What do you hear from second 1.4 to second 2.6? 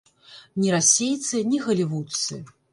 ні галівудцы.